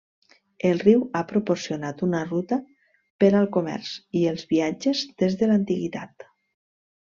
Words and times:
El 0.69 0.79
riu 0.83 1.03
ha 1.17 1.21
proporcionat 1.31 2.01
una 2.07 2.23
ruta 2.31 2.59
per 3.25 3.31
al 3.43 3.47
comerç 3.59 3.93
i 4.23 4.27
els 4.33 4.49
viatges 4.57 5.07
des 5.23 5.41
de 5.45 5.51
l'antiguitat. 5.55 6.31